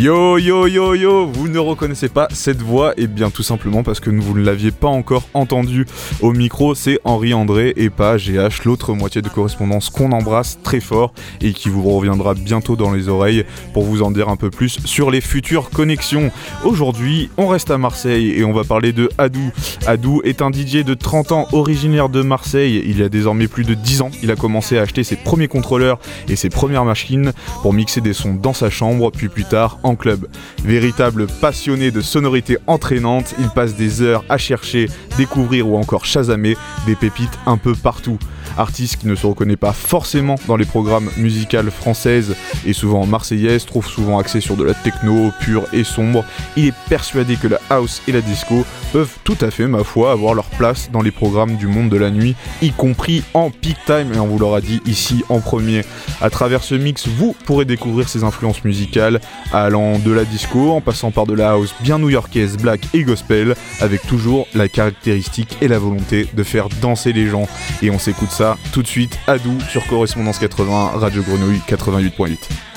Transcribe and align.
Yo 0.00 0.38
yo 0.38 0.66
yo 0.66 0.94
yo, 0.94 1.26
vous 1.26 1.46
ne 1.46 1.58
reconnaissez 1.58 2.08
pas 2.08 2.26
cette 2.32 2.62
voix 2.62 2.94
eh 2.96 3.06
bien 3.06 3.28
tout 3.28 3.42
simplement 3.42 3.82
parce 3.82 4.00
que 4.00 4.08
vous 4.08 4.34
ne 4.34 4.42
l'aviez 4.42 4.70
pas 4.70 4.88
encore 4.88 5.28
entendu 5.34 5.84
au 6.22 6.32
micro, 6.32 6.74
c'est 6.74 6.98
Henri 7.04 7.34
André 7.34 7.74
et 7.76 7.90
pas 7.90 8.16
GH, 8.16 8.64
l'autre 8.64 8.94
moitié 8.94 9.20
de 9.20 9.28
correspondance 9.28 9.90
qu'on 9.90 10.12
embrasse 10.12 10.58
très 10.62 10.80
fort 10.80 11.12
et 11.42 11.52
qui 11.52 11.68
vous 11.68 11.82
reviendra 11.82 12.32
bientôt 12.32 12.76
dans 12.76 12.92
les 12.92 13.10
oreilles 13.10 13.44
pour 13.74 13.82
vous 13.82 14.00
en 14.00 14.10
dire 14.10 14.30
un 14.30 14.36
peu 14.36 14.48
plus 14.48 14.78
sur 14.86 15.10
les 15.10 15.20
futures 15.20 15.68
connexions. 15.68 16.30
Aujourd'hui, 16.64 17.28
on 17.36 17.48
reste 17.48 17.70
à 17.70 17.76
Marseille 17.76 18.30
et 18.38 18.42
on 18.42 18.54
va 18.54 18.64
parler 18.64 18.94
de 18.94 19.10
Adou. 19.18 19.50
Adou 19.86 20.22
est 20.24 20.40
un 20.40 20.50
DJ 20.50 20.82
de 20.82 20.94
30 20.94 21.32
ans 21.32 21.46
originaire 21.52 22.08
de 22.08 22.22
Marseille, 22.22 22.82
il 22.86 23.00
y 23.00 23.02
a 23.02 23.10
désormais 23.10 23.48
plus 23.48 23.64
de 23.64 23.74
10 23.74 24.00
ans, 24.00 24.10
il 24.22 24.30
a 24.30 24.36
commencé 24.36 24.78
à 24.78 24.80
acheter 24.80 25.04
ses 25.04 25.16
premiers 25.16 25.48
contrôleurs 25.48 25.98
et 26.26 26.36
ses 26.36 26.48
premières 26.48 26.86
machines 26.86 27.34
pour 27.60 27.74
mixer 27.74 28.00
des 28.00 28.14
sons 28.14 28.32
dans 28.32 28.54
sa 28.54 28.70
chambre, 28.70 29.10
puis 29.10 29.28
plus 29.28 29.44
tard 29.44 29.78
en 29.89 29.89
club. 29.96 30.26
Véritable 30.64 31.26
passionné 31.40 31.90
de 31.90 32.00
sonorités 32.00 32.58
entraînantes, 32.66 33.34
il 33.38 33.48
passe 33.48 33.74
des 33.74 34.02
heures 34.02 34.24
à 34.28 34.38
chercher, 34.38 34.88
découvrir 35.16 35.68
ou 35.68 35.76
encore 35.76 36.04
chasamer 36.04 36.56
des 36.86 36.94
pépites 36.94 37.38
un 37.46 37.56
peu 37.56 37.74
partout. 37.74 38.18
Artiste 38.58 38.96
qui 38.96 39.06
ne 39.06 39.14
se 39.14 39.26
reconnaît 39.26 39.56
pas 39.56 39.72
forcément 39.72 40.34
dans 40.48 40.56
les 40.56 40.64
programmes 40.64 41.10
musicales 41.16 41.70
françaises 41.70 42.34
et 42.66 42.72
souvent 42.72 43.06
marseillaises, 43.06 43.64
trouve 43.64 43.86
souvent 43.86 44.18
accès 44.18 44.40
sur 44.40 44.56
de 44.56 44.64
la 44.64 44.74
techno 44.74 45.30
pure 45.40 45.66
et 45.72 45.84
sombre. 45.84 46.24
Il 46.56 46.66
est 46.66 46.74
persuadé 46.88 47.36
que 47.36 47.48
la 47.48 47.60
house 47.70 48.02
et 48.08 48.12
la 48.12 48.20
disco 48.20 48.64
peuvent 48.92 49.16
tout 49.24 49.36
à 49.40 49.50
fait, 49.50 49.66
ma 49.66 49.84
foi, 49.84 50.10
avoir 50.10 50.34
leur 50.34 50.46
place 50.46 50.90
dans 50.92 51.00
les 51.00 51.12
programmes 51.12 51.56
du 51.56 51.66
monde 51.66 51.90
de 51.90 51.96
la 51.96 52.10
nuit, 52.10 52.34
y 52.60 52.72
compris 52.72 53.22
en 53.34 53.50
peak 53.50 53.76
time, 53.86 54.12
et 54.14 54.18
on 54.18 54.26
vous 54.26 54.38
l'aura 54.38 54.60
dit 54.60 54.80
ici 54.84 55.24
en 55.28 55.40
premier. 55.40 55.82
À 56.20 56.28
travers 56.28 56.64
ce 56.64 56.74
mix, 56.74 57.06
vous 57.06 57.36
pourrez 57.44 57.64
découvrir 57.64 58.08
ses 58.08 58.24
influences 58.24 58.64
musicales, 58.64 59.20
allant 59.52 59.79
de 59.98 60.12
la 60.12 60.24
disco 60.24 60.70
en 60.70 60.80
passant 60.80 61.10
par 61.10 61.26
de 61.26 61.34
la 61.34 61.50
house 61.50 61.74
bien 61.80 61.98
new-yorkaise, 61.98 62.56
black 62.56 62.80
et 62.94 63.02
gospel, 63.02 63.54
avec 63.80 64.06
toujours 64.06 64.46
la 64.54 64.68
caractéristique 64.68 65.56
et 65.60 65.68
la 65.68 65.78
volonté 65.78 66.28
de 66.32 66.42
faire 66.42 66.68
danser 66.80 67.12
les 67.12 67.26
gens. 67.26 67.48
Et 67.82 67.90
on 67.90 67.98
s'écoute 67.98 68.30
ça 68.30 68.56
tout 68.72 68.82
de 68.82 68.88
suite 68.88 69.18
à 69.26 69.38
Doux 69.38 69.58
sur 69.68 69.86
Correspondance 69.86 70.38
80, 70.38 70.92
Radio 70.96 71.22
Grenouille 71.22 71.60
88.8. 71.68 72.69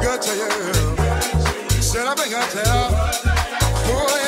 Good 0.00 0.22
to 0.22 0.32
you. 0.34 1.82
se 1.82 1.98
la 2.04 2.14
venga 2.14 2.40
te 2.48 2.62
la. 2.62 4.21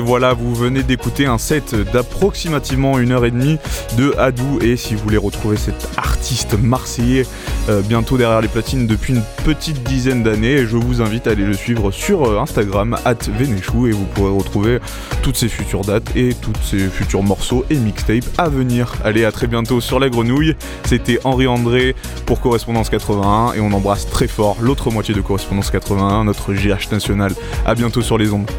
Voilà, 0.00 0.34
vous 0.34 0.54
venez 0.54 0.82
d'écouter 0.82 1.26
un 1.26 1.38
set 1.38 1.74
d'approximativement 1.92 2.98
une 2.98 3.12
heure 3.12 3.24
et 3.24 3.30
demie 3.30 3.58
de 3.96 4.14
Hadou. 4.18 4.58
Et 4.60 4.76
si 4.76 4.94
vous 4.94 5.02
voulez 5.02 5.16
retrouver 5.16 5.56
cet 5.56 5.88
artiste 5.96 6.56
marseillais 6.58 7.26
euh, 7.68 7.82
bientôt 7.82 8.16
derrière 8.16 8.40
les 8.40 8.48
platines 8.48 8.86
depuis 8.86 9.14
une 9.14 9.22
petite 9.44 9.82
dizaine 9.82 10.22
d'années, 10.22 10.66
je 10.66 10.76
vous 10.76 11.02
invite 11.02 11.26
à 11.26 11.30
aller 11.30 11.44
le 11.44 11.54
suivre 11.54 11.90
sur 11.90 12.24
euh, 12.24 12.40
Instagram, 12.40 12.96
at 13.04 13.16
Vénéchou, 13.28 13.86
et 13.86 13.92
vous 13.92 14.04
pourrez 14.04 14.30
retrouver 14.30 14.78
toutes 15.22 15.36
ses 15.36 15.48
futures 15.48 15.82
dates 15.82 16.14
et 16.16 16.34
tous 16.34 16.52
ses 16.62 16.88
futurs 16.88 17.22
morceaux 17.22 17.64
et 17.70 17.76
mixtapes 17.76 18.24
à 18.38 18.48
venir. 18.48 18.94
Allez, 19.04 19.24
à 19.24 19.32
très 19.32 19.46
bientôt 19.46 19.80
sur 19.80 19.98
la 19.98 20.08
grenouille. 20.08 20.56
C'était 20.84 21.18
Henri 21.24 21.46
André 21.46 21.94
pour 22.26 22.40
Correspondance 22.40 22.90
81 22.90 23.54
et 23.54 23.60
on 23.60 23.72
embrasse 23.72 24.08
très 24.08 24.28
fort 24.28 24.56
l'autre 24.60 24.90
moitié 24.90 25.14
de 25.14 25.20
Correspondance 25.20 25.70
81, 25.70 26.24
notre 26.24 26.52
GH 26.52 26.90
national. 26.92 27.32
À 27.66 27.74
bientôt 27.74 28.02
sur 28.02 28.18
les 28.18 28.32
ondes. 28.32 28.50